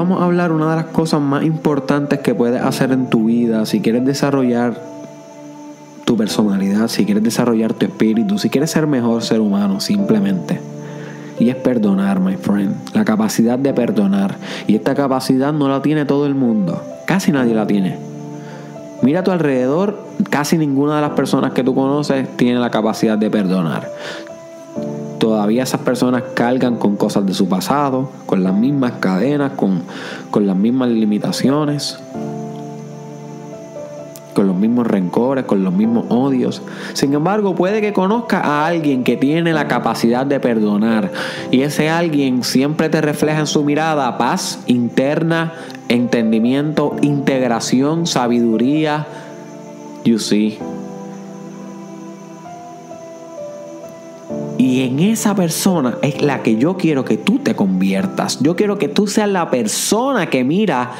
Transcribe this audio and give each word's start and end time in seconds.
Vamos 0.00 0.22
a 0.22 0.24
hablar 0.24 0.50
una 0.50 0.70
de 0.70 0.76
las 0.76 0.86
cosas 0.86 1.20
más 1.20 1.44
importantes 1.44 2.20
que 2.20 2.34
puedes 2.34 2.62
hacer 2.62 2.90
en 2.90 3.10
tu 3.10 3.26
vida 3.26 3.66
si 3.66 3.82
quieres 3.82 4.02
desarrollar 4.06 4.80
tu 6.06 6.16
personalidad, 6.16 6.88
si 6.88 7.04
quieres 7.04 7.22
desarrollar 7.22 7.74
tu 7.74 7.84
espíritu, 7.84 8.38
si 8.38 8.48
quieres 8.48 8.70
ser 8.70 8.86
mejor 8.86 9.22
ser 9.22 9.40
humano 9.40 9.78
simplemente. 9.78 10.58
Y 11.38 11.50
es 11.50 11.56
perdonar, 11.56 12.18
my 12.18 12.38
friend. 12.38 12.76
La 12.94 13.04
capacidad 13.04 13.58
de 13.58 13.74
perdonar. 13.74 14.36
Y 14.66 14.74
esta 14.74 14.94
capacidad 14.94 15.52
no 15.52 15.68
la 15.68 15.82
tiene 15.82 16.06
todo 16.06 16.24
el 16.24 16.34
mundo. 16.34 16.82
Casi 17.04 17.30
nadie 17.30 17.52
la 17.52 17.66
tiene. 17.66 17.98
Mira 19.02 19.20
a 19.20 19.22
tu 19.22 19.32
alrededor, 19.32 20.02
casi 20.30 20.56
ninguna 20.56 20.96
de 20.96 21.02
las 21.02 21.10
personas 21.10 21.52
que 21.52 21.62
tú 21.62 21.74
conoces 21.74 22.26
tiene 22.38 22.58
la 22.58 22.70
capacidad 22.70 23.18
de 23.18 23.28
perdonar 23.28 23.86
todavía 25.20 25.62
esas 25.62 25.82
personas 25.82 26.24
cargan 26.34 26.76
con 26.76 26.96
cosas 26.96 27.24
de 27.26 27.34
su 27.34 27.48
pasado, 27.48 28.10
con 28.26 28.42
las 28.42 28.54
mismas 28.54 28.94
cadenas, 28.98 29.52
con, 29.52 29.82
con 30.32 30.46
las 30.46 30.56
mismas 30.56 30.88
limitaciones, 30.88 32.00
con 34.34 34.46
los 34.46 34.56
mismos 34.56 34.86
rencores, 34.86 35.44
con 35.44 35.62
los 35.62 35.72
mismos 35.72 36.06
odios. 36.08 36.62
Sin 36.94 37.12
embargo, 37.14 37.54
puede 37.54 37.80
que 37.80 37.92
conozca 37.92 38.40
a 38.40 38.66
alguien 38.66 39.04
que 39.04 39.16
tiene 39.16 39.52
la 39.52 39.68
capacidad 39.68 40.26
de 40.26 40.40
perdonar 40.40 41.12
y 41.50 41.60
ese 41.60 41.90
alguien 41.90 42.42
siempre 42.42 42.88
te 42.88 43.00
refleja 43.00 43.40
en 43.40 43.46
su 43.46 43.62
mirada 43.62 44.16
paz 44.18 44.60
interna, 44.66 45.52
entendimiento, 45.88 46.96
integración, 47.02 48.06
sabiduría. 48.06 49.06
You 50.02 50.18
see. 50.18 50.58
Y 54.70 54.82
en 54.84 55.00
esa 55.00 55.34
persona 55.34 55.98
es 56.00 56.22
la 56.22 56.44
que 56.44 56.54
yo 56.54 56.76
quiero 56.76 57.04
que 57.04 57.16
tú 57.16 57.40
te 57.40 57.56
conviertas. 57.56 58.38
Yo 58.38 58.54
quiero 58.54 58.78
que 58.78 58.86
tú 58.86 59.08
seas 59.08 59.28
la 59.28 59.50
persona 59.50 60.30
que 60.30 60.44
mira 60.44 60.92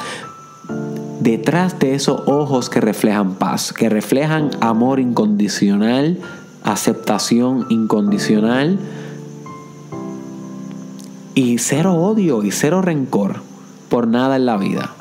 detrás 1.21 1.79
de 1.79 1.95
esos 1.95 2.21
ojos 2.25 2.69
que 2.69 2.81
reflejan 2.81 3.35
paz, 3.35 3.71
que 3.71 3.87
reflejan 3.87 4.49
amor 4.59 4.99
incondicional, 4.99 6.17
aceptación 6.65 7.65
incondicional 7.69 8.77
y 11.33 11.57
cero 11.59 11.93
odio 11.93 12.43
y 12.43 12.51
cero 12.51 12.81
rencor 12.81 13.37
por 13.87 14.05
nada 14.05 14.35
en 14.35 14.47
la 14.47 14.57
vida. 14.57 14.91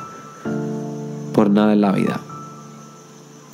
Por 1.34 1.50
nada 1.50 1.72
en 1.72 1.80
la 1.80 1.90
vida. 1.90 2.20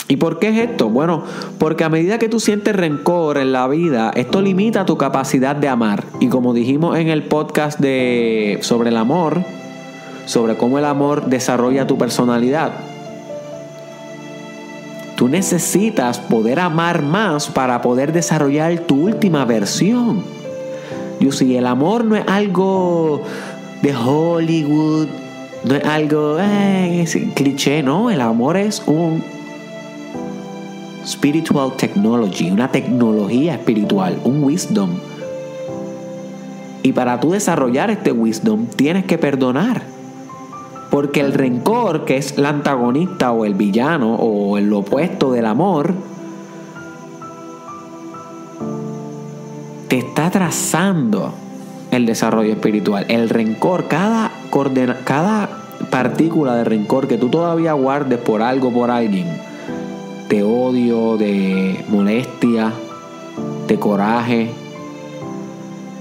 ¿Y 0.09 0.17
por 0.17 0.39
qué 0.39 0.49
es 0.51 0.71
esto? 0.71 0.89
Bueno, 0.89 1.25
porque 1.59 1.83
a 1.83 1.89
medida 1.89 2.19
que 2.19 2.29
tú 2.29 2.39
sientes 2.39 2.77
rencor 2.77 3.39
en 3.39 3.53
la 3.53 3.67
vida, 3.67 4.13
esto 4.15 4.41
limita 4.41 4.87
tu 4.87 4.97
capacidad 4.97 5.57
de 5.57 5.69
amar. 5.69 6.05
Y 6.21 6.29
como 6.29 6.55
dijimos 6.55 6.97
en 6.99 7.09
el 7.09 7.25
podcast 7.25 7.81
de 7.81 8.59
sobre 8.63 8.91
el 8.91 8.97
amor, 8.97 9.43
sobre 10.27 10.57
cómo 10.57 10.79
el 10.79 10.85
amor 10.85 11.27
desarrolla 11.27 11.89
tu 11.89 11.99
personalidad. 11.99 12.73
Tú 15.17 15.29
necesitas 15.29 16.19
poder 16.19 16.61
amar 16.61 17.03
más 17.03 17.49
para 17.49 17.81
poder 17.83 18.13
desarrollar 18.13 18.79
tu 18.81 19.07
última 19.07 19.45
versión. 19.45 20.23
Yo 21.19 21.33
sí, 21.33 21.57
el 21.57 21.67
amor 21.67 22.05
no 22.05 22.15
es 22.15 22.25
algo 22.29 23.23
de 23.83 23.97
Hollywood, 23.97 25.09
no 25.65 25.75
es 25.75 25.85
algo 25.85 26.37
eh, 26.39 27.07
cliché, 27.35 27.83
no, 27.83 28.11
el 28.11 28.21
amor 28.21 28.59
es 28.59 28.83
un 28.87 29.36
spiritual 31.07 31.77
technology, 31.77 32.51
una 32.51 32.71
tecnología 32.71 33.55
espiritual, 33.55 34.19
un 34.25 34.43
wisdom. 34.43 34.91
Y 36.83 36.93
para 36.93 37.21
tú 37.21 37.33
desarrollar 37.33 37.91
este 37.91 38.13
wisdom 38.13 38.67
tienes 38.67 39.05
que 39.05 39.19
perdonar. 39.19 39.83
Porque 40.91 41.21
el 41.21 41.33
rencor, 41.33 42.05
que 42.05 42.17
es 42.17 42.39
el 42.39 42.47
antagonista 42.47 43.33
o 43.33 43.45
el 43.45 43.55
villano 43.55 44.15
o 44.15 44.57
el 44.59 44.73
opuesto 44.73 45.33
del 45.33 45.47
amor, 45.47 45.95
te 49.89 49.99
está 49.99 50.31
trazando 50.31 51.35
el 51.91 52.07
desarrollo 52.07 52.53
espiritual. 52.53 53.05
El 53.09 53.29
rencor, 53.29 53.89
cada, 53.89 54.31
cada 55.05 55.49
partícula 55.91 56.57
de 56.57 56.65
rencor 56.65 57.09
que 57.09 57.19
tú 57.19 57.29
todavía 57.29 57.73
guardes 57.73 58.19
por 58.19 58.43
algo, 58.43 58.73
por 58.73 58.91
alguien, 58.91 59.27
de 60.29 60.43
odio, 60.43 61.17
de 61.17 61.85
molestia, 61.89 62.73
de 63.67 63.79
coraje, 63.79 64.51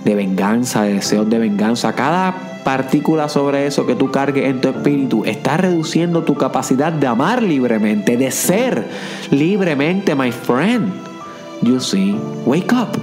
de 0.04 0.16
venganza, 0.16 0.84
de 0.84 0.94
deseos 0.94 1.30
de 1.30 1.40
venganza. 1.40 1.94
Cada 1.94 2.62
partícula 2.64 3.30
sobre 3.30 3.68
eso 3.68 3.86
que 3.86 3.96
tú 3.96 4.12
cargues 4.12 4.46
en 4.46 4.62
tu 4.62 4.70
espíritu 4.70 5.26
está 5.26 5.58
reduciendo 5.58 6.24
tu 6.24 6.36
capacidad 6.36 6.92
de 6.92 7.08
amar 7.08 7.44
libremente, 7.44 8.18
de 8.18 8.32
ser 8.32 8.88
libremente, 9.32 10.16
my 10.16 10.32
friend. 10.32 10.92
You 11.62 11.80
see, 11.80 12.20
wake 12.46 12.74
up. 12.74 12.98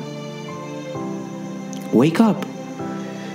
Wake 1.92 2.20
up. 2.20 2.51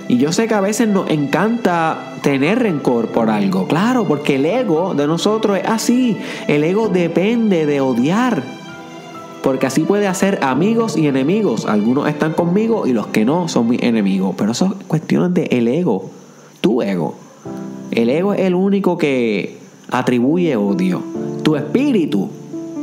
Y 0.08 0.16
yo 0.16 0.32
sé 0.32 0.48
que 0.48 0.54
a 0.54 0.62
veces 0.62 0.88
nos 0.88 1.10
encanta 1.10 2.14
tener 2.22 2.60
rencor 2.60 3.08
por 3.08 3.28
algo, 3.28 3.66
claro, 3.66 4.06
porque 4.06 4.36
el 4.36 4.46
ego 4.46 4.94
de 4.94 5.06
nosotros 5.06 5.58
es 5.58 5.66
así. 5.66 6.16
El 6.48 6.64
ego 6.64 6.88
depende 6.88 7.66
de 7.66 7.82
odiar. 7.82 8.42
Porque 9.42 9.66
así 9.66 9.82
puede 9.82 10.08
hacer 10.08 10.40
amigos 10.42 10.96
y 10.96 11.06
enemigos. 11.06 11.66
Algunos 11.66 12.08
están 12.08 12.32
conmigo 12.32 12.86
y 12.86 12.92
los 12.92 13.08
que 13.08 13.26
no 13.26 13.48
son 13.48 13.68
mis 13.68 13.82
enemigos. 13.82 14.34
Pero 14.36 14.52
eso 14.52 14.74
es 14.80 14.86
cuestión 14.86 15.34
de 15.34 15.44
el 15.44 15.68
ego. 15.68 16.10
Tu 16.62 16.82
ego. 16.82 17.14
El 17.90 18.08
ego 18.08 18.32
es 18.32 18.40
el 18.40 18.54
único 18.54 18.96
que 18.96 19.58
atribuye 19.90 20.56
odio. 20.56 21.02
Tu 21.42 21.54
espíritu, 21.54 22.30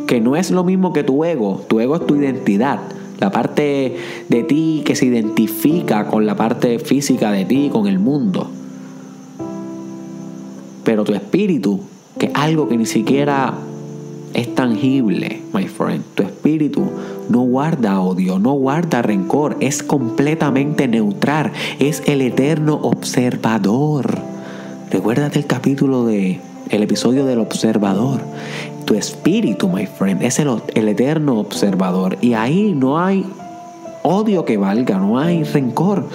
que 0.07 0.21
no 0.21 0.35
es 0.35 0.51
lo 0.51 0.63
mismo 0.63 0.93
que 0.93 1.03
tu 1.03 1.25
ego. 1.25 1.65
Tu 1.67 1.79
ego 1.79 1.95
es 1.95 2.05
tu 2.05 2.15
identidad 2.15 2.79
la 3.19 3.31
parte 3.31 3.95
de 4.29 4.43
ti 4.43 4.83
que 4.85 4.95
se 4.95 5.05
identifica 5.05 6.07
con 6.07 6.25
la 6.25 6.35
parte 6.35 6.79
física 6.79 7.31
de 7.31 7.45
ti, 7.45 7.69
con 7.71 7.87
el 7.87 7.99
mundo. 7.99 8.49
Pero 10.83 11.03
tu 11.03 11.13
espíritu, 11.13 11.81
que 12.19 12.27
es 12.27 12.31
algo 12.35 12.67
que 12.67 12.77
ni 12.77 12.85
siquiera 12.85 13.53
es 14.33 14.53
tangible, 14.53 15.41
my 15.53 15.67
friend. 15.67 16.03
Tu 16.13 16.23
espíritu 16.23 16.85
no 17.29 17.41
guarda 17.41 18.01
odio, 18.01 18.37
no 18.37 18.53
guarda 18.53 19.01
rencor, 19.01 19.57
es 19.61 19.81
completamente 19.81 20.87
neutral, 20.87 21.51
es 21.79 22.03
el 22.05 22.21
eterno 22.21 22.75
observador. 22.75 24.19
Recuérdate 24.91 25.39
el 25.39 25.45
capítulo 25.45 26.05
de 26.05 26.39
el 26.69 26.83
episodio 26.83 27.25
del 27.25 27.39
observador. 27.39 28.21
Tu 28.85 28.95
espíritu, 28.95 29.67
my 29.67 29.85
friend, 29.85 30.21
es 30.23 30.39
el, 30.39 30.49
el 30.73 30.89
eterno 30.89 31.39
observador. 31.39 32.17
Y 32.21 32.33
ahí 32.33 32.73
no 32.75 32.99
hay 32.99 33.25
odio 34.03 34.45
que 34.45 34.57
valga, 34.57 34.97
no 34.97 35.19
hay 35.19 35.43
rencor, 35.43 36.05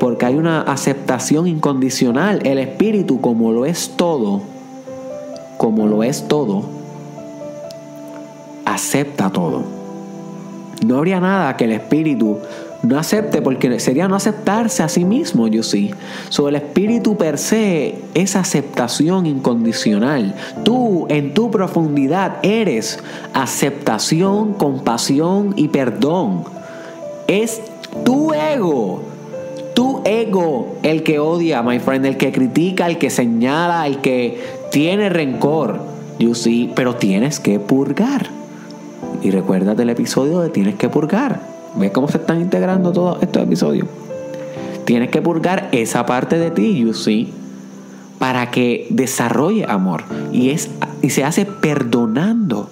porque 0.00 0.26
hay 0.26 0.34
una 0.34 0.62
aceptación 0.62 1.46
incondicional. 1.46 2.44
El 2.44 2.58
espíritu, 2.58 3.20
como 3.20 3.52
lo 3.52 3.64
es 3.64 3.92
todo, 3.96 4.42
como 5.56 5.86
lo 5.86 6.02
es 6.02 6.26
todo, 6.26 6.64
acepta 8.64 9.30
todo. 9.30 9.62
No 10.84 10.98
habría 10.98 11.20
nada 11.20 11.56
que 11.56 11.64
el 11.64 11.72
espíritu 11.72 12.38
no 12.82 12.98
acepte 12.98 13.42
porque 13.42 13.78
sería 13.78 14.08
no 14.08 14.16
aceptarse 14.16 14.82
a 14.82 14.88
sí 14.88 15.04
mismo, 15.04 15.46
yo 15.46 15.62
sí. 15.62 15.92
Sobre 16.30 16.56
el 16.56 16.62
espíritu 16.64 17.16
per 17.16 17.38
se 17.38 17.96
es 18.14 18.34
aceptación 18.34 19.26
incondicional. 19.26 20.34
Tú 20.64 21.06
en 21.08 21.32
tu 21.32 21.50
profundidad 21.50 22.38
eres 22.42 22.98
aceptación, 23.34 24.54
compasión 24.54 25.54
y 25.56 25.68
perdón. 25.68 26.44
Es 27.28 27.62
tu 28.04 28.34
ego. 28.34 29.02
Tu 29.74 30.02
ego 30.04 30.74
el 30.82 31.04
que 31.04 31.20
odia, 31.20 31.62
my 31.62 31.78
friend, 31.78 32.04
el 32.04 32.16
que 32.16 32.32
critica, 32.32 32.86
el 32.86 32.98
que 32.98 33.10
señala, 33.10 33.86
el 33.86 33.98
que 33.98 34.42
tiene 34.72 35.08
rencor. 35.08 35.80
You 36.18 36.34
see, 36.34 36.72
pero 36.74 36.96
tienes 36.96 37.38
que 37.38 37.60
purgar. 37.60 38.26
Y 39.22 39.30
recuerda 39.30 39.76
del 39.76 39.90
episodio 39.90 40.40
de 40.40 40.50
tienes 40.50 40.74
que 40.74 40.88
purgar. 40.88 41.51
¿Ves 41.74 41.90
cómo 41.90 42.08
se 42.08 42.18
están 42.18 42.40
integrando 42.40 42.92
todos 42.92 43.22
estos 43.22 43.42
episodios? 43.42 43.88
Tienes 44.84 45.10
que 45.10 45.22
purgar 45.22 45.68
esa 45.72 46.04
parte 46.04 46.38
de 46.38 46.50
ti, 46.50 46.78
you 46.78 46.92
see, 46.92 47.32
para 48.18 48.50
que 48.50 48.86
desarrolle 48.90 49.64
amor. 49.64 50.04
Y, 50.32 50.50
es, 50.50 50.70
y 51.00 51.10
se 51.10 51.24
hace 51.24 51.46
perdonando. 51.46 52.68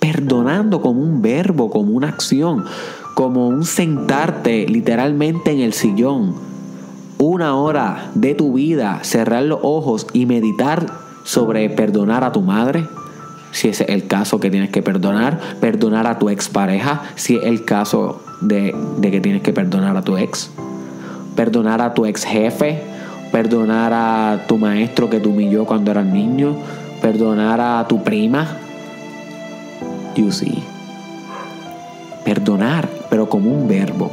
Perdonando 0.00 0.80
como 0.80 1.02
un 1.02 1.22
verbo, 1.22 1.70
como 1.70 1.92
una 1.92 2.08
acción, 2.08 2.64
como 3.14 3.48
un 3.48 3.64
sentarte 3.64 4.66
literalmente 4.68 5.52
en 5.52 5.60
el 5.60 5.72
sillón. 5.72 6.34
Una 7.18 7.54
hora 7.56 8.10
de 8.14 8.34
tu 8.34 8.54
vida, 8.54 9.00
cerrar 9.02 9.44
los 9.44 9.60
ojos 9.62 10.06
y 10.12 10.26
meditar 10.26 10.86
sobre 11.22 11.68
perdonar 11.68 12.24
a 12.24 12.32
tu 12.32 12.40
madre, 12.40 12.86
si 13.52 13.68
es 13.68 13.80
el 13.80 14.06
caso 14.06 14.40
que 14.40 14.50
tienes 14.50 14.70
que 14.70 14.82
perdonar, 14.82 15.40
perdonar 15.60 16.06
a 16.06 16.18
tu 16.18 16.28
expareja, 16.28 17.02
si 17.16 17.36
es 17.36 17.44
el 17.44 17.64
caso 17.64 18.22
de, 18.40 18.74
que 19.02 19.20
tienes 19.20 19.42
que 19.42 19.52
perdonar 19.52 19.96
a 19.96 20.02
tu 20.02 20.16
ex, 20.16 20.50
perdonar 21.34 21.80
a 21.82 21.94
tu 21.94 22.06
ex 22.06 22.24
jefe 22.24 22.90
perdonar 23.30 23.92
a 23.92 24.44
tu 24.46 24.58
maestro 24.58 25.08
que 25.08 25.20
te 25.20 25.28
humilló 25.28 25.64
cuando 25.64 25.90
eras 25.90 26.06
niño, 26.06 26.56
perdonar 27.00 27.60
a 27.60 27.86
tu 27.88 28.02
prima. 28.02 28.58
You 30.16 30.32
see. 30.32 30.62
Perdonar, 32.24 32.88
pero 33.08 33.28
como 33.28 33.50
un 33.50 33.68
verbo. 33.68 34.10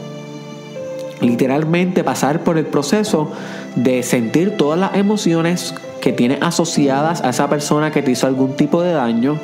Literalmente 1.21 2.03
pasar 2.03 2.43
por 2.43 2.57
el 2.57 2.67
proceso 2.67 3.31
de 3.75 4.03
sentir 4.03 4.55
todas 4.55 4.79
las 4.79 4.95
emociones 4.95 5.73
que 6.01 6.13
tienes 6.13 6.39
asociadas 6.41 7.21
a 7.23 7.29
esa 7.29 7.49
persona 7.49 7.91
que 7.91 8.01
te 8.01 8.11
hizo 8.11 8.27
algún 8.27 8.55
tipo 8.55 8.81
de 8.81 8.93
daño 8.93 9.37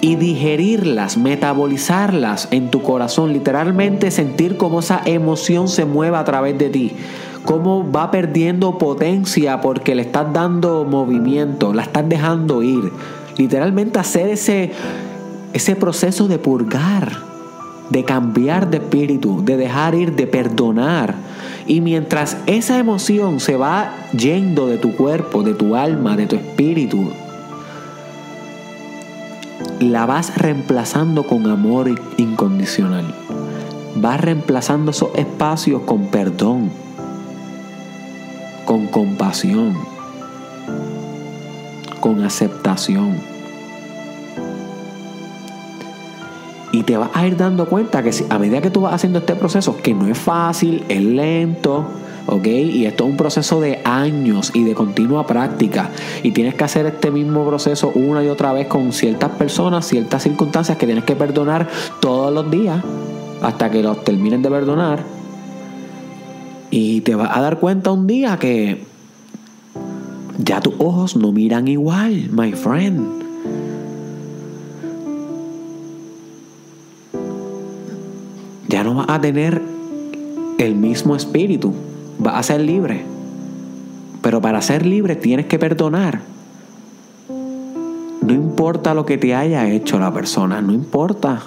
y 0.00 0.16
digerirlas, 0.16 1.16
metabolizarlas 1.16 2.48
en 2.50 2.70
tu 2.70 2.82
corazón, 2.82 3.32
literalmente 3.32 4.10
sentir 4.10 4.56
cómo 4.56 4.80
esa 4.80 5.02
emoción 5.04 5.68
se 5.68 5.84
mueve 5.84 6.16
a 6.16 6.24
través 6.24 6.56
de 6.56 6.70
ti, 6.70 6.92
cómo 7.44 7.90
va 7.90 8.10
perdiendo 8.10 8.78
potencia 8.78 9.60
porque 9.60 9.94
le 9.94 10.02
estás 10.02 10.32
dando 10.32 10.84
movimiento, 10.84 11.72
la 11.72 11.82
estás 11.82 12.08
dejando 12.08 12.62
ir. 12.62 12.92
Literalmente 13.36 13.98
hacer 13.98 14.28
ese, 14.28 14.72
ese 15.52 15.76
proceso 15.76 16.28
de 16.28 16.38
purgar, 16.38 17.12
de 17.90 18.04
cambiar 18.04 18.70
de 18.70 18.78
espíritu, 18.78 19.44
de 19.44 19.56
dejar 19.56 19.94
ir, 19.94 20.14
de 20.14 20.26
perdonar. 20.26 21.14
Y 21.68 21.82
mientras 21.82 22.38
esa 22.46 22.78
emoción 22.78 23.40
se 23.40 23.56
va 23.56 23.92
yendo 24.16 24.66
de 24.66 24.78
tu 24.78 24.96
cuerpo, 24.96 25.42
de 25.42 25.52
tu 25.52 25.76
alma, 25.76 26.16
de 26.16 26.26
tu 26.26 26.36
espíritu, 26.36 27.10
la 29.78 30.06
vas 30.06 30.34
reemplazando 30.38 31.26
con 31.26 31.46
amor 31.46 31.90
incondicional. 32.16 33.04
Vas 33.96 34.18
reemplazando 34.18 34.92
esos 34.92 35.10
espacios 35.14 35.82
con 35.82 36.06
perdón, 36.06 36.70
con 38.64 38.86
compasión, 38.86 39.76
con 42.00 42.24
aceptación. 42.24 43.37
Te 46.88 46.96
vas 46.96 47.10
a 47.12 47.26
ir 47.26 47.36
dando 47.36 47.66
cuenta 47.66 48.02
que 48.02 48.10
a 48.30 48.38
medida 48.38 48.62
que 48.62 48.70
tú 48.70 48.80
vas 48.80 48.94
haciendo 48.94 49.18
este 49.18 49.36
proceso, 49.36 49.76
que 49.76 49.92
no 49.92 50.06
es 50.06 50.16
fácil, 50.16 50.84
es 50.88 51.02
lento, 51.02 51.84
¿ok? 52.24 52.46
Y 52.46 52.86
esto 52.86 53.04
es 53.04 53.10
un 53.10 53.18
proceso 53.18 53.60
de 53.60 53.82
años 53.84 54.52
y 54.54 54.64
de 54.64 54.72
continua 54.72 55.26
práctica. 55.26 55.90
Y 56.22 56.30
tienes 56.30 56.54
que 56.54 56.64
hacer 56.64 56.86
este 56.86 57.10
mismo 57.10 57.46
proceso 57.46 57.92
una 57.94 58.24
y 58.24 58.28
otra 58.28 58.54
vez 58.54 58.68
con 58.68 58.94
ciertas 58.94 59.32
personas, 59.32 59.86
ciertas 59.86 60.22
circunstancias 60.22 60.78
que 60.78 60.86
tienes 60.86 61.04
que 61.04 61.14
perdonar 61.14 61.68
todos 62.00 62.32
los 62.32 62.50
días 62.50 62.82
hasta 63.42 63.70
que 63.70 63.82
los 63.82 64.02
termines 64.02 64.40
de 64.40 64.48
perdonar. 64.48 65.04
Y 66.70 67.02
te 67.02 67.14
vas 67.16 67.36
a 67.36 67.42
dar 67.42 67.58
cuenta 67.58 67.90
un 67.90 68.06
día 68.06 68.38
que 68.38 68.82
ya 70.38 70.62
tus 70.62 70.72
ojos 70.78 71.16
no 71.16 71.32
miran 71.32 71.68
igual, 71.68 72.30
my 72.32 72.52
friend. 72.52 73.27
A 79.08 79.20
tener 79.20 79.60
el 80.58 80.74
mismo 80.74 81.16
espíritu 81.16 81.72
vas 82.18 82.36
a 82.36 82.42
ser 82.42 82.60
libre. 82.60 83.02
Pero 84.22 84.40
para 84.40 84.60
ser 84.60 84.84
libre 84.84 85.16
tienes 85.16 85.46
que 85.46 85.58
perdonar. 85.58 86.20
No 88.20 88.34
importa 88.34 88.92
lo 88.92 89.06
que 89.06 89.16
te 89.16 89.34
haya 89.34 89.68
hecho 89.70 89.98
la 89.98 90.12
persona, 90.12 90.60
no 90.60 90.72
importa. 90.72 91.42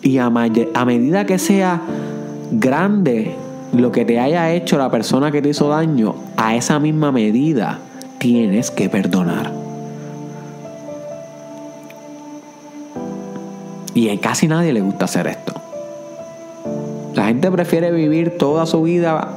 Y 0.00 0.18
a, 0.18 0.26
a, 0.26 0.84
medida 0.84 1.26
que 1.26 1.38
sea 1.38 1.82
grande 2.52 3.34
lo 3.74 3.92
que 3.92 4.06
te 4.06 4.18
haya 4.18 4.52
hecho 4.52 4.78
la 4.78 4.90
persona 4.90 5.30
que 5.30 5.42
te 5.42 5.50
hizo 5.50 5.68
daño, 5.68 6.14
a 6.38 6.56
esa 6.56 6.78
misma 6.78 7.12
medida 7.12 7.80
tienes 8.18 8.70
que 8.70 8.88
perdonar. 8.88 9.65
Y 13.96 14.10
a 14.10 14.20
casi 14.20 14.46
nadie 14.46 14.74
le 14.74 14.82
gusta 14.82 15.06
hacer 15.06 15.26
esto. 15.26 15.54
La 17.14 17.28
gente 17.28 17.50
prefiere 17.50 17.90
vivir 17.90 18.36
toda 18.36 18.66
su 18.66 18.82
vida 18.82 19.30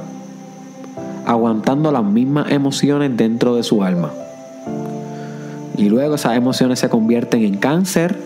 aguantando 1.26 1.94
las 1.94 2.04
mismas 2.04 2.52
emociones 2.52 3.16
dentro 3.16 3.56
de 3.56 3.64
su 3.64 3.82
alma. 3.84 4.12
Y 5.78 5.88
luego 5.88 6.16
esas 6.16 6.36
emociones 6.36 6.80
se 6.80 6.90
convierten 6.90 7.46
en 7.46 7.56
cáncer, 7.56 8.18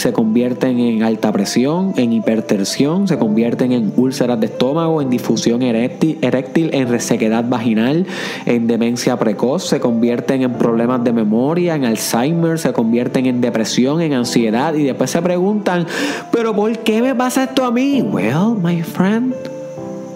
se 0.00 0.12
convierten 0.12 0.78
en 0.78 1.02
alta 1.02 1.30
presión, 1.30 1.92
en 1.96 2.12
hipertensión, 2.12 3.06
se 3.06 3.18
convierten 3.18 3.72
en 3.72 3.92
úlceras 3.96 4.40
de 4.40 4.46
estómago, 4.46 5.02
en 5.02 5.10
difusión 5.10 5.62
eréctil, 5.62 6.70
en 6.72 6.88
resequedad 6.88 7.44
vaginal, 7.48 8.06
en 8.46 8.66
demencia 8.66 9.18
precoz, 9.18 9.64
se 9.64 9.78
convierten 9.78 10.42
en 10.42 10.54
problemas 10.54 11.04
de 11.04 11.12
memoria, 11.12 11.74
en 11.74 11.84
Alzheimer, 11.84 12.58
se 12.58 12.72
convierten 12.72 13.26
en 13.26 13.40
depresión, 13.40 14.00
en 14.00 14.14
ansiedad 14.14 14.74
y 14.74 14.84
después 14.84 15.10
se 15.10 15.20
preguntan, 15.20 15.86
pero 16.32 16.54
¿por 16.54 16.78
qué 16.78 17.02
me 17.02 17.14
pasa 17.14 17.44
esto 17.44 17.64
a 17.64 17.70
mí? 17.70 18.02
Well, 18.02 18.56
my 18.60 18.82
friend, 18.82 19.34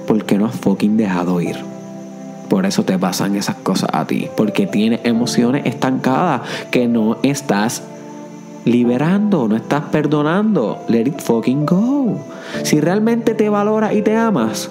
porque 0.07 0.39
no 0.39 0.47
has 0.47 0.55
fucking 0.57 0.97
dejado 0.97 1.41
ir. 1.41 1.57
Por 2.49 2.67
eso 2.67 2.85
te 2.85 2.99
pasan 2.99 3.37
esas 3.37 3.57
cosas 3.57 3.89
a 3.93 4.07
ti. 4.07 4.29
Porque 4.37 4.67
tienes 4.67 5.01
emociones 5.05 5.65
estancadas 5.65 6.43
que 6.71 6.87
no 6.87 7.17
estás 7.23 7.83
liberando, 8.65 9.49
no 9.49 9.57
estás 9.57 9.85
perdonando. 9.91 10.79
Let 10.89 11.07
it 11.07 11.21
fucking 11.21 11.67
go. 11.67 12.19
Si 12.63 12.81
realmente 12.81 13.35
te 13.35 13.49
valoras 13.49 13.95
y 13.95 14.03
te 14.03 14.17
amas, 14.17 14.71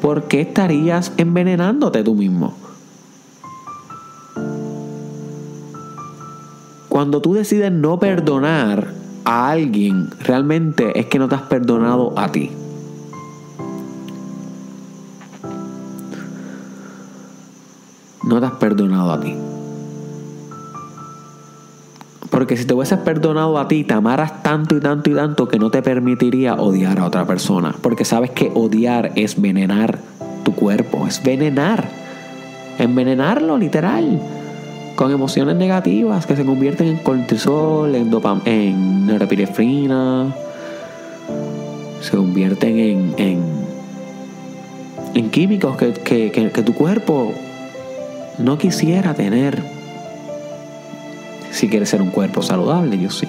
¿por 0.00 0.24
qué 0.24 0.42
estarías 0.42 1.12
envenenándote 1.16 2.02
tú 2.02 2.14
mismo? 2.14 2.54
Cuando 6.88 7.20
tú 7.22 7.34
decides 7.34 7.70
no 7.70 7.98
perdonar 7.98 8.88
a 9.24 9.50
alguien, 9.50 10.10
realmente 10.20 10.98
es 10.98 11.06
que 11.06 11.18
no 11.18 11.28
te 11.28 11.36
has 11.36 11.42
perdonado 11.42 12.18
a 12.18 12.32
ti. 12.32 12.50
No 18.24 18.40
te 18.40 18.46
has 18.46 18.52
perdonado 18.52 19.12
a 19.12 19.20
ti. 19.20 19.34
Porque 22.38 22.56
si 22.56 22.66
te 22.66 22.72
hubieses 22.72 23.00
perdonado 23.00 23.58
a 23.58 23.66
ti, 23.66 23.82
te 23.82 23.94
amaras 23.94 24.44
tanto 24.44 24.76
y 24.76 24.80
tanto 24.80 25.10
y 25.10 25.14
tanto 25.16 25.48
que 25.48 25.58
no 25.58 25.72
te 25.72 25.82
permitiría 25.82 26.54
odiar 26.54 27.00
a 27.00 27.06
otra 27.06 27.26
persona. 27.26 27.74
Porque 27.82 28.04
sabes 28.04 28.30
que 28.30 28.52
odiar 28.54 29.10
es 29.16 29.42
venenar 29.42 29.98
tu 30.44 30.54
cuerpo, 30.54 31.08
es 31.08 31.20
venenar. 31.20 31.88
Envenenarlo 32.78 33.58
literal. 33.58 34.22
Con 34.94 35.10
emociones 35.10 35.56
negativas 35.56 36.26
que 36.26 36.36
se 36.36 36.44
convierten 36.44 36.86
en 36.86 36.98
cortisol, 36.98 37.92
en 37.96 38.08
dopam 38.08 38.40
en 38.44 39.08
norepinefrina. 39.08 40.32
Se 42.02 42.16
convierten 42.16 42.78
en, 42.78 43.14
en, 43.16 43.42
en 45.14 45.30
químicos 45.30 45.76
que, 45.76 45.92
que, 45.92 46.30
que 46.30 46.62
tu 46.62 46.72
cuerpo 46.72 47.32
no 48.38 48.58
quisiera 48.58 49.12
tener 49.14 49.77
si 51.58 51.68
quieres 51.68 51.88
ser 51.88 52.00
un 52.00 52.10
cuerpo 52.10 52.40
saludable, 52.40 52.96
yo 52.98 53.10
sí. 53.10 53.26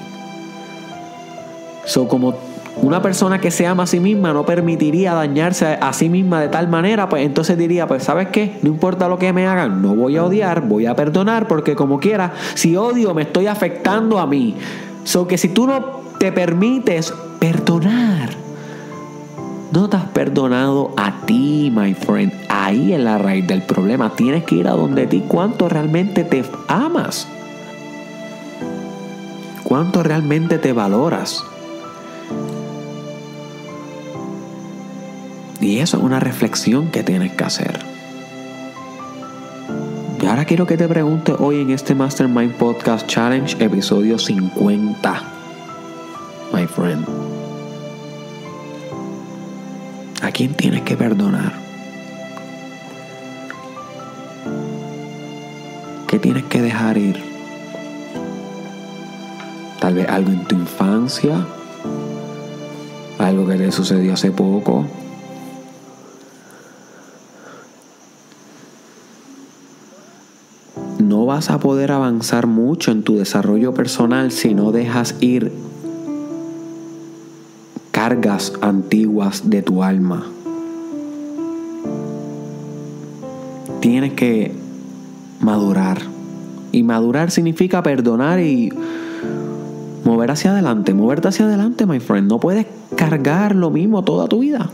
So, 1.85 2.07
como 2.07 2.35
una 2.81 3.01
persona 3.01 3.41
que 3.41 3.49
se 3.49 3.65
ama 3.65 3.83
a 3.83 3.87
sí 3.87 3.99
misma 3.99 4.31
no 4.33 4.45
permitiría 4.45 5.15
dañarse 5.15 5.65
a 5.65 5.91
sí 5.93 6.09
misma 6.09 6.39
de 6.39 6.47
tal 6.47 6.67
manera, 6.67 7.09
pues 7.09 7.25
entonces 7.25 7.57
diría, 7.57 7.87
pues 7.87 8.03
sabes 8.03 8.27
qué, 8.27 8.57
no 8.61 8.69
importa 8.69 9.09
lo 9.09 9.17
que 9.17 9.33
me 9.33 9.47
hagan, 9.47 9.81
no 9.81 9.95
voy 9.95 10.17
a 10.17 10.23
odiar, 10.23 10.61
voy 10.61 10.85
a 10.85 10.95
perdonar, 10.95 11.47
porque 11.47 11.75
como 11.75 11.99
quiera, 11.99 12.33
si 12.53 12.75
odio 12.75 13.15
me 13.15 13.23
estoy 13.23 13.47
afectando 13.47 14.19
a 14.19 14.27
mí. 14.27 14.55
So 15.03 15.27
que 15.27 15.39
si 15.39 15.49
tú 15.49 15.65
no 15.65 16.01
te 16.19 16.31
permites 16.31 17.11
perdonar, 17.39 18.29
no 19.71 19.89
te 19.89 19.97
has 19.97 20.05
perdonado 20.05 20.91
a 20.97 21.25
ti, 21.25 21.71
my 21.75 21.95
friend. 21.95 22.31
Ahí 22.47 22.93
es 22.93 22.99
la 22.99 23.17
raíz 23.17 23.47
del 23.47 23.63
problema. 23.63 24.15
Tienes 24.15 24.43
que 24.43 24.55
ir 24.55 24.67
a 24.67 24.71
donde 24.71 25.07
ti 25.07 25.23
cuánto 25.27 25.67
realmente 25.67 26.23
te 26.23 26.43
amas 26.67 27.27
cuánto 29.69 30.01
realmente 30.01 30.57
te 30.57 30.73
valoras. 30.73 31.45
Y 35.61 35.77
eso 35.77 35.97
es 35.97 36.03
una 36.03 36.19
reflexión 36.19 36.89
que 36.89 37.03
tienes 37.03 37.33
que 37.33 37.43
hacer. 37.43 37.79
Y 40.21 40.25
ahora 40.25 40.45
quiero 40.45 40.65
que 40.65 40.75
te 40.75 40.87
pregunte 40.87 41.33
hoy 41.37 41.61
en 41.61 41.69
este 41.69 41.93
Mastermind 41.93 42.53
Podcast 42.55 43.07
Challenge, 43.07 43.63
episodio 43.63 44.17
50. 44.17 45.23
My 46.51 46.65
friend. 46.65 47.05
¿A 50.23 50.31
quién 50.31 50.55
tienes 50.55 50.81
que 50.81 50.97
perdonar? 50.97 51.53
¿Qué 56.07 56.17
tienes 56.17 56.43
que 56.45 56.61
dejar 56.61 56.97
ir? 56.97 57.38
algo 59.89 60.31
en 60.31 60.45
tu 60.45 60.55
infancia, 60.55 61.45
algo 63.17 63.47
que 63.47 63.55
te 63.55 63.71
sucedió 63.71 64.13
hace 64.13 64.31
poco. 64.31 64.85
No 70.99 71.25
vas 71.25 71.49
a 71.49 71.59
poder 71.59 71.91
avanzar 71.91 72.45
mucho 72.45 72.91
en 72.91 73.03
tu 73.03 73.17
desarrollo 73.17 73.73
personal 73.73 74.31
si 74.31 74.53
no 74.53 74.71
dejas 74.71 75.15
ir 75.21 75.51
cargas 77.91 78.53
antiguas 78.61 79.49
de 79.49 79.63
tu 79.63 79.83
alma. 79.83 80.25
Tienes 83.79 84.13
que 84.13 84.53
madurar. 85.39 85.97
Y 86.71 86.83
madurar 86.83 87.31
significa 87.31 87.81
perdonar 87.81 88.39
y 88.39 88.71
mover 90.09 90.31
hacia 90.31 90.51
adelante, 90.51 90.93
moverte 90.93 91.27
hacia 91.27 91.45
adelante, 91.45 91.85
my 91.85 91.99
friend. 91.99 92.27
No 92.27 92.39
puedes 92.39 92.65
cargar 92.95 93.55
lo 93.55 93.69
mismo 93.69 94.03
toda 94.03 94.27
tu 94.27 94.39
vida. 94.39 94.69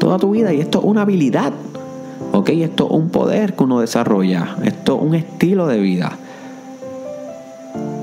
Toda 0.00 0.18
tu 0.18 0.30
vida. 0.30 0.52
Y 0.52 0.60
esto 0.60 0.78
es 0.78 0.84
una 0.84 1.02
habilidad. 1.02 1.52
¿Ok? 2.32 2.48
Esto 2.50 2.86
es 2.86 2.90
un 2.90 3.10
poder 3.10 3.54
que 3.54 3.64
uno 3.64 3.80
desarrolla. 3.80 4.56
Esto 4.64 4.96
es 4.96 5.02
un 5.02 5.14
estilo 5.14 5.66
de 5.66 5.78
vida. 5.78 6.12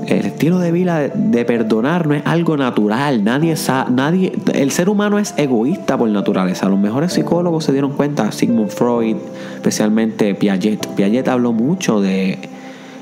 El 0.06 0.26
estilo 0.26 0.58
de 0.58 0.72
vida 0.72 1.08
de 1.08 1.44
perdonar 1.44 2.06
no 2.06 2.14
es 2.14 2.22
algo 2.26 2.56
natural. 2.56 3.24
Nadie 3.24 3.54
nadie, 3.90 4.32
el 4.52 4.70
ser 4.70 4.88
humano 4.88 5.18
es 5.18 5.34
egoísta 5.36 5.96
por 5.96 6.08
naturaleza. 6.08 6.68
Los 6.68 6.78
mejores 6.78 7.12
psicólogos 7.12 7.64
se 7.64 7.72
dieron 7.72 7.92
cuenta, 7.92 8.30
Sigmund 8.30 8.70
Freud, 8.70 9.16
especialmente 9.54 10.34
Piaget. 10.34 10.86
Piaget 10.94 11.28
habló 11.28 11.52
mucho 11.52 12.00
de 12.00 12.38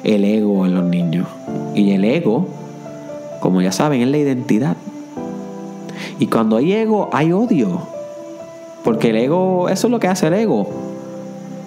el 0.05 0.25
ego 0.25 0.67
en 0.67 0.75
los 0.75 0.85
niños. 0.85 1.27
Y 1.75 1.93
el 1.93 2.05
ego, 2.05 2.49
como 3.40 3.61
ya 3.62 3.73
saben, 3.73 4.02
es 4.02 4.09
la 4.09 4.18
identidad. 4.18 4.76
Y 6.18 6.26
cuando 6.26 6.56
hay 6.56 6.73
ego, 6.73 7.11
hay 7.12 7.32
odio. 7.32 7.80
Porque 8.85 9.11
el 9.11 9.16
ego, 9.16 9.68
eso 9.68 9.87
es 9.87 9.90
lo 9.90 10.00
que 10.00 10.09
hace 10.09 10.28
el 10.28 10.35
ego 10.35 10.68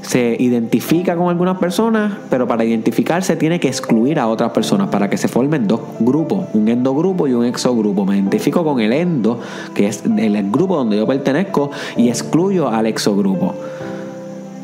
se 0.03 0.35
identifica 0.37 1.15
con 1.15 1.29
algunas 1.29 1.57
personas, 1.57 2.13
pero 2.29 2.47
para 2.47 2.63
identificarse 2.63 3.35
tiene 3.35 3.59
que 3.59 3.67
excluir 3.67 4.19
a 4.19 4.27
otras 4.27 4.51
personas 4.51 4.89
para 4.89 5.09
que 5.09 5.17
se 5.17 5.27
formen 5.27 5.67
dos 5.67 5.79
grupos, 5.99 6.45
un 6.53 6.67
endogrupo 6.67 7.27
y 7.27 7.33
un 7.33 7.45
exogrupo. 7.45 8.05
Me 8.05 8.15
identifico 8.15 8.63
con 8.63 8.79
el 8.79 8.93
endo, 8.93 9.39
que 9.73 9.87
es 9.87 10.03
el 10.05 10.51
grupo 10.51 10.75
donde 10.75 10.97
yo 10.97 11.07
pertenezco, 11.07 11.71
y 11.97 12.09
excluyo 12.09 12.69
al 12.69 12.85
exogrupo. 12.85 13.55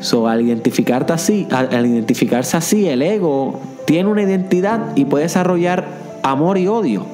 So, 0.00 0.28
al, 0.28 0.42
identificarte 0.42 1.12
así, 1.12 1.46
al 1.50 1.86
identificarse 1.86 2.56
así, 2.56 2.86
el 2.86 3.02
ego 3.02 3.60
tiene 3.86 4.08
una 4.08 4.22
identidad 4.22 4.94
y 4.94 5.04
puede 5.04 5.24
desarrollar 5.24 5.84
amor 6.22 6.58
y 6.58 6.66
odio. 6.66 7.04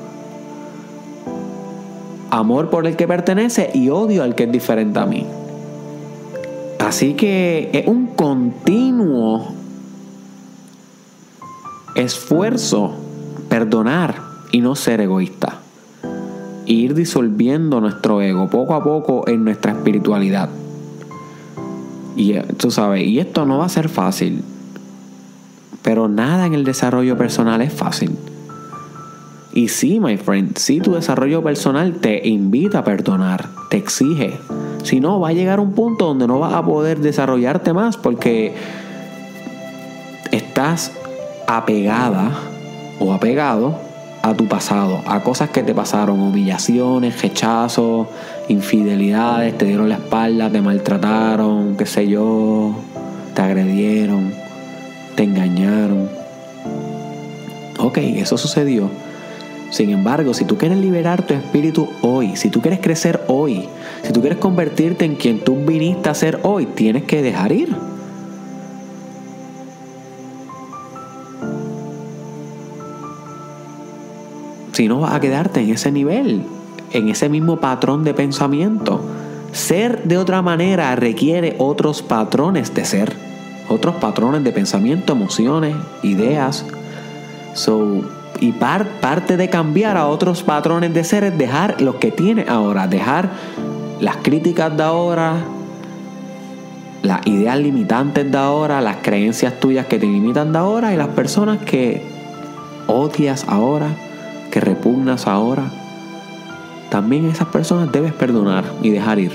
Amor 2.30 2.70
por 2.70 2.86
el 2.86 2.96
que 2.96 3.06
pertenece 3.06 3.70
y 3.72 3.88
odio 3.88 4.22
al 4.22 4.34
que 4.34 4.44
es 4.44 4.52
diferente 4.52 4.98
a 4.98 5.06
mí. 5.06 5.26
Así 6.78 7.14
que 7.14 7.70
es 7.72 7.86
un 7.86 8.06
continuo 8.08 9.48
esfuerzo 11.94 12.92
perdonar 13.48 14.16
y 14.52 14.60
no 14.60 14.76
ser 14.76 15.00
egoísta. 15.00 15.60
ir 16.68 16.94
disolviendo 16.94 17.80
nuestro 17.80 18.20
ego 18.20 18.50
poco 18.50 18.74
a 18.74 18.82
poco 18.82 19.28
en 19.28 19.44
nuestra 19.44 19.70
espiritualidad. 19.70 20.48
Y 22.16 22.32
eh, 22.32 22.44
tú 22.56 22.72
sabes, 22.72 23.06
y 23.06 23.20
esto 23.20 23.46
no 23.46 23.58
va 23.58 23.66
a 23.66 23.68
ser 23.68 23.88
fácil. 23.88 24.42
Pero 25.82 26.08
nada 26.08 26.46
en 26.46 26.54
el 26.54 26.64
desarrollo 26.64 27.16
personal 27.16 27.62
es 27.62 27.72
fácil. 27.72 28.16
Y 29.56 29.68
sí, 29.68 29.98
my 29.98 30.16
friend, 30.16 30.56
sí 30.56 30.80
tu 30.80 30.92
desarrollo 30.92 31.42
personal 31.42 31.94
te 31.94 32.28
invita 32.28 32.78
a 32.80 32.84
perdonar, 32.84 33.46
te 33.70 33.78
exige 33.78 34.38
si 34.86 35.00
no, 35.00 35.18
va 35.18 35.30
a 35.30 35.32
llegar 35.32 35.58
un 35.58 35.72
punto 35.72 36.06
donde 36.06 36.28
no 36.28 36.38
vas 36.38 36.54
a 36.54 36.64
poder 36.64 37.00
desarrollarte 37.00 37.72
más 37.72 37.96
porque 37.96 38.54
estás 40.30 40.92
apegada 41.48 42.30
o 43.00 43.12
apegado 43.12 43.80
a 44.22 44.34
tu 44.34 44.46
pasado, 44.46 45.00
a 45.08 45.24
cosas 45.24 45.50
que 45.50 45.64
te 45.64 45.74
pasaron, 45.74 46.20
humillaciones, 46.20 47.20
rechazos, 47.20 48.06
infidelidades, 48.46 49.58
te 49.58 49.64
dieron 49.64 49.88
la 49.88 49.96
espalda, 49.96 50.50
te 50.50 50.62
maltrataron, 50.62 51.76
qué 51.76 51.86
sé 51.86 52.06
yo, 52.06 52.72
te 53.34 53.42
agredieron, 53.42 54.32
te 55.16 55.24
engañaron. 55.24 56.08
Ok, 57.80 57.98
eso 57.98 58.38
sucedió. 58.38 58.88
Sin 59.70 59.90
embargo, 59.90 60.32
si 60.32 60.44
tú 60.44 60.56
quieres 60.56 60.78
liberar 60.78 61.26
tu 61.26 61.34
espíritu 61.34 61.88
hoy, 62.02 62.36
si 62.36 62.50
tú 62.50 62.60
quieres 62.60 62.80
crecer 62.80 63.20
hoy, 63.26 63.68
si 64.02 64.12
tú 64.12 64.20
quieres 64.20 64.38
convertirte 64.38 65.04
en 65.04 65.16
quien 65.16 65.40
tú 65.40 65.56
viniste 65.56 66.08
a 66.08 66.14
ser 66.14 66.40
hoy, 66.42 66.66
tienes 66.66 67.04
que 67.04 67.22
dejar 67.22 67.52
ir. 67.52 67.74
Si 74.72 74.88
no 74.88 75.00
vas 75.00 75.14
a 75.14 75.20
quedarte 75.20 75.60
en 75.60 75.70
ese 75.70 75.90
nivel, 75.90 76.42
en 76.92 77.08
ese 77.08 77.28
mismo 77.28 77.58
patrón 77.58 78.04
de 78.04 78.14
pensamiento. 78.14 79.00
Ser 79.52 80.04
de 80.04 80.18
otra 80.18 80.42
manera 80.42 80.94
requiere 80.96 81.56
otros 81.58 82.02
patrones 82.02 82.74
de 82.74 82.84
ser, 82.84 83.14
otros 83.68 83.96
patrones 83.96 84.44
de 84.44 84.52
pensamiento, 84.52 85.14
emociones, 85.14 85.74
ideas. 86.02 86.66
So, 87.54 88.02
y 88.40 88.52
parte 88.52 89.36
de 89.36 89.48
cambiar 89.48 89.96
a 89.96 90.06
otros 90.06 90.42
patrones 90.42 90.92
de 90.94 91.04
ser 91.04 91.24
es 91.24 91.38
dejar 91.38 91.80
lo 91.80 91.98
que 91.98 92.10
tiene 92.10 92.46
ahora, 92.48 92.86
dejar 92.86 93.30
las 94.00 94.16
críticas 94.16 94.76
de 94.76 94.82
ahora, 94.82 95.34
las 97.02 97.26
ideas 97.26 97.58
limitantes 97.58 98.30
de 98.30 98.38
ahora, 98.38 98.80
las 98.80 98.96
creencias 98.96 99.58
tuyas 99.60 99.86
que 99.86 99.98
te 99.98 100.06
limitan 100.06 100.52
de 100.52 100.58
ahora 100.58 100.92
y 100.92 100.96
las 100.96 101.08
personas 101.08 101.58
que 101.58 102.02
odias 102.86 103.46
ahora, 103.48 103.88
que 104.50 104.60
repugnas 104.60 105.26
ahora. 105.26 105.64
También 106.90 107.28
esas 107.28 107.48
personas 107.48 107.90
debes 107.92 108.12
perdonar 108.12 108.64
y 108.82 108.90
dejar 108.90 109.18
ir. 109.18 109.32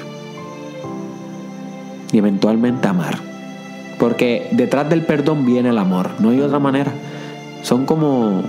Y 2.11 2.17
eventualmente 2.17 2.87
amar. 2.87 3.17
Porque 3.99 4.47
detrás 4.51 4.89
del 4.89 5.03
perdón 5.03 5.45
viene 5.45 5.69
el 5.69 5.77
amor. 5.77 6.09
No 6.19 6.29
hay 6.29 6.41
otra 6.41 6.59
manera. 6.59 6.91
Son 7.61 7.85
como 7.85 8.43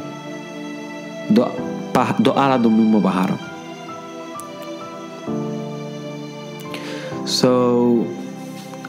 dos, 1.31 1.49
alas 2.37 2.61
de 2.61 2.69
un 2.69 2.77
mismo 2.77 3.03
pájaro. 3.03 3.37
So, 7.25 8.05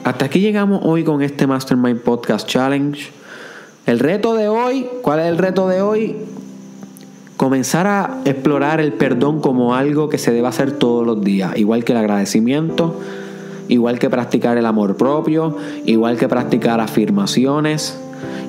hasta 0.03 0.25
aquí 0.25 0.39
llegamos 0.39 0.81
hoy 0.83 1.03
con 1.03 1.21
este 1.21 1.47
Mastermind 1.47 2.01
Podcast 2.01 2.47
Challenge. 2.47 3.11
El 3.85 3.99
reto 3.99 4.35
de 4.35 4.47
hoy, 4.47 4.87
¿cuál 5.01 5.19
es 5.19 5.27
el 5.27 5.37
reto 5.37 5.67
de 5.67 5.81
hoy? 5.81 6.17
Comenzar 7.37 7.87
a 7.87 8.21
explorar 8.25 8.79
el 8.79 8.93
perdón 8.93 9.39
como 9.41 9.75
algo 9.75 10.09
que 10.09 10.17
se 10.17 10.31
debe 10.31 10.47
hacer 10.47 10.71
todos 10.73 11.05
los 11.05 11.21
días, 11.23 11.57
igual 11.57 11.83
que 11.83 11.91
el 11.91 11.99
agradecimiento, 11.99 12.99
igual 13.67 13.99
que 13.99 14.09
practicar 14.09 14.57
el 14.57 14.65
amor 14.65 14.97
propio, 14.97 15.57
igual 15.85 16.17
que 16.17 16.27
practicar 16.27 16.79
afirmaciones, 16.79 17.97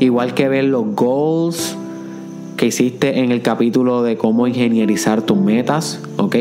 igual 0.00 0.34
que 0.34 0.48
ver 0.48 0.64
los 0.64 0.94
goals 0.94 1.76
que 2.56 2.66
hiciste 2.66 3.18
en 3.20 3.32
el 3.32 3.42
capítulo 3.42 4.02
de 4.02 4.16
cómo 4.16 4.46
ingenierizar 4.46 5.22
tus 5.22 5.38
metas, 5.38 6.00
¿ok? 6.18 6.36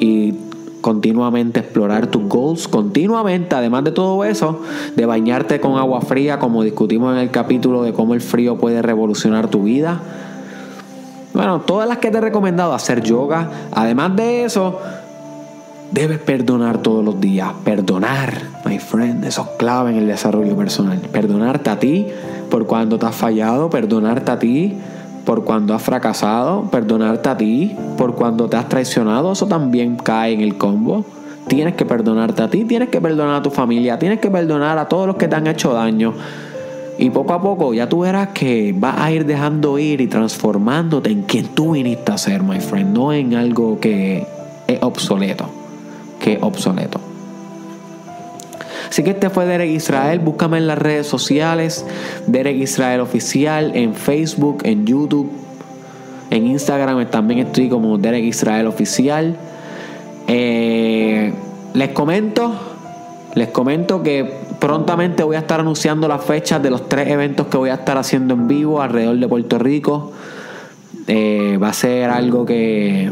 Y 0.00 0.34
continuamente 0.80 1.60
explorar 1.60 2.06
tus 2.06 2.22
goals, 2.28 2.68
continuamente, 2.68 3.54
además 3.54 3.84
de 3.84 3.92
todo 3.92 4.24
eso, 4.24 4.60
de 4.96 5.06
bañarte 5.06 5.60
con 5.60 5.76
agua 5.76 6.00
fría, 6.00 6.38
como 6.38 6.62
discutimos 6.62 7.14
en 7.14 7.20
el 7.20 7.30
capítulo 7.30 7.82
de 7.82 7.92
cómo 7.92 8.14
el 8.14 8.20
frío 8.20 8.58
puede 8.58 8.82
revolucionar 8.82 9.48
tu 9.48 9.64
vida. 9.64 10.00
Bueno, 11.34 11.60
todas 11.60 11.88
las 11.88 11.98
que 11.98 12.10
te 12.10 12.18
he 12.18 12.20
recomendado, 12.20 12.74
hacer 12.74 13.02
yoga, 13.02 13.50
además 13.72 14.16
de 14.16 14.44
eso, 14.44 14.78
debes 15.92 16.18
perdonar 16.18 16.78
todos 16.78 17.04
los 17.04 17.20
días. 17.20 17.50
Perdonar, 17.64 18.42
my 18.64 18.78
friend, 18.78 19.24
eso 19.24 19.42
es 19.42 19.48
clave 19.58 19.90
en 19.90 19.96
el 19.96 20.06
desarrollo 20.06 20.56
personal. 20.56 20.98
Perdonarte 21.12 21.70
a 21.70 21.78
ti 21.78 22.06
por 22.50 22.66
cuando 22.66 22.98
te 22.98 23.06
has 23.06 23.14
fallado, 23.14 23.70
perdonarte 23.70 24.30
a 24.32 24.38
ti 24.38 24.76
por 25.24 25.44
cuando 25.44 25.74
has 25.74 25.82
fracasado, 25.82 26.64
perdonarte 26.70 27.28
a 27.28 27.36
ti 27.36 27.76
por 27.96 28.14
cuando 28.14 28.48
te 28.48 28.56
has 28.56 28.68
traicionado, 28.68 29.32
eso 29.32 29.46
también 29.46 29.96
cae 29.96 30.32
en 30.32 30.40
el 30.40 30.56
combo. 30.56 31.04
Tienes 31.48 31.74
que 31.74 31.84
perdonarte 31.84 32.42
a 32.42 32.48
ti, 32.48 32.64
tienes 32.64 32.90
que 32.90 33.00
perdonar 33.00 33.36
a 33.36 33.42
tu 33.42 33.50
familia, 33.50 33.98
tienes 33.98 34.20
que 34.20 34.30
perdonar 34.30 34.78
a 34.78 34.88
todos 34.88 35.06
los 35.06 35.16
que 35.16 35.26
te 35.26 35.36
han 35.36 35.46
hecho 35.46 35.72
daño. 35.72 36.14
Y 36.98 37.10
poco 37.10 37.32
a 37.32 37.40
poco 37.40 37.72
ya 37.72 37.88
tú 37.88 38.00
verás 38.00 38.28
que 38.28 38.74
vas 38.76 39.00
a 39.00 39.10
ir 39.10 39.24
dejando 39.24 39.78
ir 39.78 40.00
y 40.00 40.06
transformándote 40.06 41.10
en 41.10 41.22
quien 41.22 41.46
tú 41.46 41.72
viniste 41.72 42.12
a 42.12 42.18
ser, 42.18 42.42
my 42.42 42.60
friend, 42.60 42.94
no 42.94 43.12
en 43.12 43.34
algo 43.34 43.80
que 43.80 44.26
es 44.66 44.82
obsoleto, 44.82 45.46
que 46.20 46.34
es 46.34 46.42
obsoleto. 46.42 47.09
Así 48.90 49.04
que 49.04 49.10
este 49.10 49.30
fue 49.30 49.46
Derek 49.46 49.70
Israel. 49.70 50.18
Búscame 50.18 50.58
en 50.58 50.66
las 50.66 50.76
redes 50.76 51.06
sociales. 51.06 51.86
Derek 52.26 52.56
Israel 52.56 53.00
Oficial. 53.00 53.70
En 53.76 53.94
Facebook, 53.94 54.62
en 54.64 54.84
YouTube. 54.84 55.30
En 56.30 56.48
Instagram 56.48 57.06
también 57.06 57.46
estoy 57.46 57.68
como 57.68 57.98
Derek 57.98 58.24
Israel 58.24 58.66
Oficial. 58.66 59.36
Eh, 60.26 61.32
les 61.72 61.88
comento. 61.90 62.52
Les 63.36 63.48
comento 63.48 64.02
que 64.02 64.28
prontamente 64.58 65.22
voy 65.22 65.36
a 65.36 65.40
estar 65.40 65.60
anunciando 65.60 66.08
las 66.08 66.24
fechas 66.24 66.60
de 66.60 66.70
los 66.70 66.88
tres 66.88 67.08
eventos 67.08 67.46
que 67.46 67.56
voy 67.56 67.70
a 67.70 67.74
estar 67.74 67.96
haciendo 67.96 68.34
en 68.34 68.48
vivo 68.48 68.82
alrededor 68.82 69.16
de 69.18 69.28
Puerto 69.28 69.56
Rico. 69.60 70.10
Eh, 71.06 71.58
va 71.62 71.68
a 71.68 71.72
ser 71.72 72.10
algo 72.10 72.44
que 72.44 73.10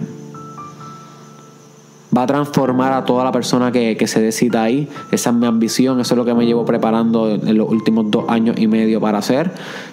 va 2.18 2.24
a 2.24 2.26
transformar 2.26 2.92
a 2.92 3.04
toda 3.04 3.24
la 3.24 3.32
persona 3.32 3.70
que, 3.70 4.06
se 4.06 4.20
decida 4.20 4.64
ahí. 4.64 4.88
Esa 5.12 5.30
es 5.30 5.36
mi 5.36 5.46
ambición, 5.46 6.00
eso 6.00 6.14
es 6.14 6.18
lo 6.18 6.24
que 6.24 6.34
me 6.34 6.46
llevo 6.46 6.64
preparando 6.64 7.30
en 7.30 7.56
los 7.56 7.68
últimos 7.68 8.10
dos 8.10 8.24
años 8.28 8.56
y 8.58 8.66
medio 8.66 9.00
para 9.00 9.18
hacer. 9.18 9.52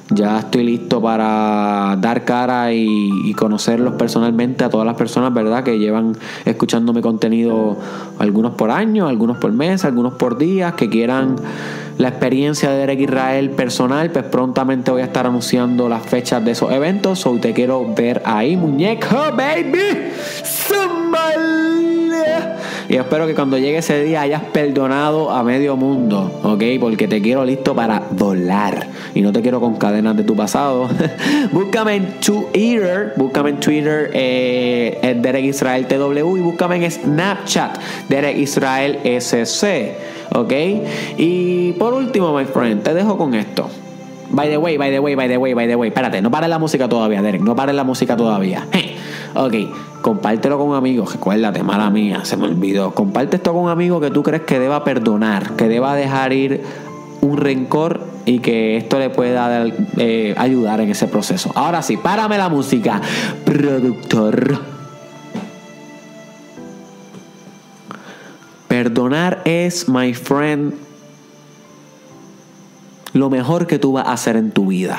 Ya 0.09 0.39
estoy 0.39 0.63
listo 0.63 1.01
para 1.01 1.97
dar 1.99 2.25
cara 2.25 2.73
y, 2.73 3.33
conocerlos 3.35 3.95
personalmente 3.95 4.63
a 4.63 4.69
todas 4.69 4.85
las 4.87 4.95
personas, 4.95 5.33
¿verdad? 5.33 5.63
Que 5.63 5.77
llevan 5.77 6.17
escuchando 6.45 6.93
mi 6.93 7.01
contenido, 7.01 7.77
algunos 8.17 8.53
por 8.53 8.71
año, 8.71 9.07
algunos 9.07 9.37
por 9.37 9.51
mes, 9.51 9.85
algunos 9.85 10.13
por 10.13 10.37
días, 10.37 10.73
que 10.73 10.89
quieran 10.89 11.35
la 11.97 12.09
experiencia 12.09 12.69
de 12.71 12.77
Derek 12.77 13.01
Israel 13.01 13.51
personal, 13.51 14.09
pues 14.09 14.25
prontamente 14.25 14.91
voy 14.91 15.01
a 15.01 15.05
estar 15.05 15.27
anunciando 15.27 15.87
las 15.89 16.05
fechas 16.05 16.43
de 16.43 16.51
esos 16.51 16.71
eventos. 16.71 17.25
O 17.25 17.35
te 17.35 17.53
quiero 17.53 17.93
ver 17.93 18.21
ahí, 18.25 18.55
muñeco, 18.57 19.15
baby. 19.35 20.11
Y 22.87 22.95
espero 22.95 23.25
que 23.25 23.33
cuando 23.33 23.57
llegue 23.57 23.77
ese 23.77 24.03
día 24.03 24.21
hayas 24.21 24.43
perdonado 24.43 25.31
a 25.31 25.43
medio 25.43 25.75
mundo, 25.75 26.39
¿ok? 26.43 26.63
Porque 26.79 27.07
te 27.07 27.21
quiero 27.21 27.43
listo 27.43 27.73
para 27.73 28.03
volar. 28.11 28.87
Y 29.13 29.21
no 29.21 29.31
te 29.31 29.41
quiero 29.41 29.59
con 29.59 29.75
cadenas 29.77 30.15
de 30.15 30.23
tu 30.23 30.35
pasado. 30.35 30.87
búscame 31.51 31.95
en 31.95 32.19
Twitter, 32.19 33.13
búscame 33.15 33.51
en 33.51 33.59
Twitter, 33.59 34.11
eh, 34.13 35.17
Derek 35.19 35.45
Israel 35.45 35.87
TW 35.87 36.37
y 36.37 36.41
búscame 36.41 36.83
en 36.83 36.91
Snapchat, 36.91 37.77
Derek 38.09 38.37
Israel 38.37 38.99
SC, 39.03 39.93
¿ok? 40.33 40.53
Y 41.17 41.71
por 41.73 41.93
último, 41.93 42.37
my 42.37 42.45
friend, 42.45 42.83
te 42.83 42.93
dejo 42.93 43.17
con 43.17 43.33
esto. 43.33 43.69
By 44.29 44.49
the 44.49 44.57
way, 44.57 44.77
by 44.77 44.91
the 44.91 44.99
way, 44.99 45.15
by 45.15 45.27
the 45.27 45.37
way, 45.37 45.53
by 45.53 45.67
the 45.67 45.75
way. 45.75 45.89
Espérate, 45.89 46.21
no 46.21 46.31
pares 46.31 46.49
la 46.49 46.59
música 46.59 46.89
todavía, 46.89 47.21
Derek. 47.21 47.41
No 47.41 47.55
pares 47.55 47.75
la 47.75 47.83
música 47.83 48.17
todavía. 48.17 48.67
ok, 49.35 49.53
compártelo 50.01 50.57
con 50.57 50.69
un 50.69 50.75
amigo. 50.75 51.05
Recuérdate, 51.05 51.63
mala 51.63 51.89
mía, 51.89 52.23
se 52.23 52.37
me 52.37 52.45
olvidó. 52.45 52.93
Comparte 52.93 53.37
esto 53.37 53.53
con 53.53 53.63
un 53.63 53.69
amigo 53.69 53.99
que 53.99 54.11
tú 54.11 54.23
crees 54.23 54.43
que 54.43 54.59
deba 54.59 54.83
perdonar, 54.83 55.55
que 55.55 55.67
deba 55.67 55.95
dejar 55.95 56.33
ir 56.33 56.63
un 57.21 57.37
rencor 57.37 58.01
y 58.25 58.39
que 58.39 58.77
esto 58.77 58.99
le 58.99 59.09
pueda 59.09 59.65
eh, 59.97 60.35
ayudar 60.37 60.81
en 60.81 60.89
ese 60.89 61.07
proceso. 61.07 61.51
Ahora 61.55 61.81
sí, 61.81 61.97
párame 61.97 62.37
la 62.37 62.49
música, 62.49 63.01
productor. 63.43 64.59
Perdonar 68.67 69.41
es, 69.45 69.87
my 69.87 70.13
friend, 70.13 70.73
lo 73.13 73.29
mejor 73.29 73.67
que 73.67 73.79
tú 73.79 73.93
vas 73.93 74.07
a 74.07 74.13
hacer 74.13 74.35
en 74.35 74.51
tu 74.51 74.67
vida. 74.67 74.97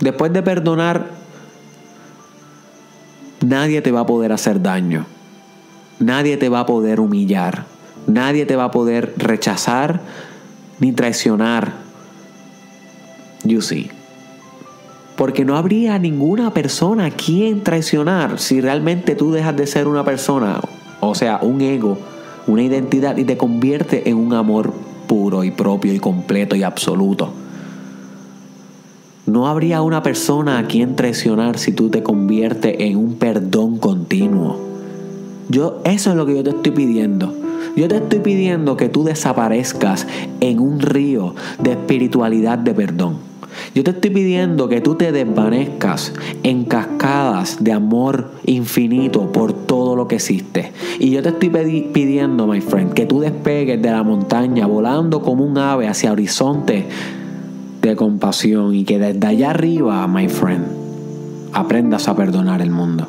Después 0.00 0.32
de 0.32 0.42
perdonar, 0.42 1.17
nadie 3.40 3.82
te 3.82 3.92
va 3.92 4.00
a 4.00 4.06
poder 4.06 4.32
hacer 4.32 4.62
daño. 4.62 5.06
Nadie 5.98 6.36
te 6.36 6.48
va 6.48 6.60
a 6.60 6.66
poder 6.66 7.00
humillar. 7.00 7.64
Nadie 8.06 8.46
te 8.46 8.56
va 8.56 8.64
a 8.64 8.70
poder 8.70 9.14
rechazar 9.16 10.00
ni 10.80 10.92
traicionar. 10.92 11.72
You 13.44 13.60
see. 13.60 13.90
Porque 15.16 15.44
no 15.44 15.56
habría 15.56 15.98
ninguna 15.98 16.54
persona 16.54 17.06
a 17.06 17.10
quien 17.10 17.64
traicionar 17.64 18.38
si 18.38 18.60
realmente 18.60 19.16
tú 19.16 19.32
dejas 19.32 19.56
de 19.56 19.66
ser 19.66 19.88
una 19.88 20.04
persona, 20.04 20.60
o 21.00 21.14
sea, 21.16 21.40
un 21.42 21.60
ego, 21.60 21.98
una 22.46 22.62
identidad 22.62 23.16
y 23.16 23.24
te 23.24 23.36
convierte 23.36 24.08
en 24.08 24.16
un 24.16 24.32
amor 24.32 24.72
puro 25.08 25.42
y 25.42 25.50
propio 25.50 25.92
y 25.92 25.98
completo 25.98 26.54
y 26.54 26.62
absoluto. 26.62 27.32
No 29.28 29.46
habría 29.46 29.82
una 29.82 30.02
persona 30.02 30.56
a 30.56 30.66
quien 30.66 30.96
traicionar 30.96 31.58
si 31.58 31.72
tú 31.72 31.90
te 31.90 32.02
conviertes 32.02 32.76
en 32.78 32.96
un 32.96 33.16
perdón 33.16 33.76
continuo. 33.76 34.58
Yo, 35.50 35.82
eso 35.84 36.10
es 36.10 36.16
lo 36.16 36.24
que 36.24 36.34
yo 36.34 36.42
te 36.42 36.48
estoy 36.48 36.72
pidiendo. 36.72 37.34
Yo 37.76 37.88
te 37.88 37.96
estoy 37.96 38.20
pidiendo 38.20 38.78
que 38.78 38.88
tú 38.88 39.04
desaparezcas 39.04 40.06
en 40.40 40.60
un 40.60 40.80
río 40.80 41.34
de 41.58 41.72
espiritualidad 41.72 42.56
de 42.56 42.72
perdón. 42.72 43.18
Yo 43.74 43.84
te 43.84 43.90
estoy 43.90 44.08
pidiendo 44.08 44.70
que 44.70 44.80
tú 44.80 44.94
te 44.94 45.12
desvanezcas 45.12 46.14
en 46.42 46.64
cascadas 46.64 47.62
de 47.62 47.72
amor 47.72 48.30
infinito 48.46 49.30
por 49.30 49.52
todo 49.52 49.94
lo 49.94 50.08
que 50.08 50.16
existe. 50.16 50.72
Y 51.00 51.10
yo 51.10 51.22
te 51.22 51.28
estoy 51.28 51.50
pidiendo, 51.92 52.46
my 52.46 52.62
friend, 52.62 52.94
que 52.94 53.04
tú 53.04 53.20
despegues 53.20 53.82
de 53.82 53.90
la 53.90 54.02
montaña 54.02 54.66
volando 54.66 55.20
como 55.20 55.44
un 55.44 55.58
ave 55.58 55.86
hacia 55.86 56.12
horizonte 56.12 56.86
de 57.82 57.96
compasión 57.96 58.74
y 58.74 58.84
que 58.84 58.98
desde 58.98 59.26
allá 59.26 59.50
arriba, 59.50 60.06
my 60.06 60.28
friend, 60.28 60.66
aprendas 61.52 62.08
a 62.08 62.16
perdonar 62.16 62.60
el 62.60 62.70
mundo. 62.70 63.08